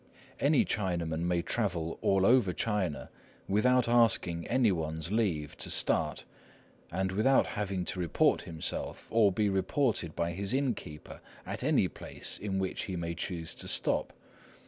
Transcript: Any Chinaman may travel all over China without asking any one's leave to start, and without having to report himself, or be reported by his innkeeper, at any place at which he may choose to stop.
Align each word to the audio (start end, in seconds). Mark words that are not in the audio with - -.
Any 0.39 0.65
Chinaman 0.65 1.19
may 1.25 1.43
travel 1.43 1.99
all 2.01 2.25
over 2.25 2.53
China 2.53 3.11
without 3.47 3.87
asking 3.87 4.47
any 4.47 4.71
one's 4.71 5.11
leave 5.11 5.55
to 5.57 5.69
start, 5.69 6.25
and 6.91 7.11
without 7.11 7.45
having 7.45 7.85
to 7.85 7.99
report 7.99 8.41
himself, 8.41 9.05
or 9.11 9.31
be 9.31 9.47
reported 9.47 10.15
by 10.15 10.31
his 10.31 10.55
innkeeper, 10.55 11.21
at 11.45 11.61
any 11.61 11.87
place 11.87 12.39
at 12.43 12.51
which 12.53 12.85
he 12.85 12.95
may 12.95 13.13
choose 13.13 13.53
to 13.53 13.67
stop. 13.67 14.11